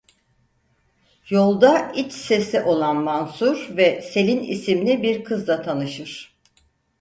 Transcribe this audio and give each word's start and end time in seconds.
Yolda 1.29 1.91
iç 1.95 2.13
sesi 2.13 2.61
olan 2.61 2.95
Mansur 2.97 3.77
ve 3.77 4.01
Selin 4.01 4.43
isimli 4.43 5.03
bir 5.03 5.23
kızla 5.23 5.61
tanışır. 5.61 6.35